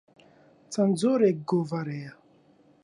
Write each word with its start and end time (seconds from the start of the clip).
چەند 0.73 0.93
جۆرێک 1.01 1.37
گۆڤار 1.49 1.87
هەیە. 1.95 2.13